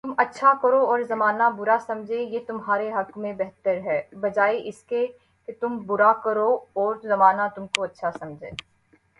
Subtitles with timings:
[0.03, 4.81] تم اچھا کرو اور زمانہ برا سمجھے، یہ تمہارے حق میں بہتر ہے بجائے اس
[4.83, 5.05] کے
[5.61, 6.49] تم برا کرو
[6.73, 8.49] اور زمانہ تم کو اچھا سمجھے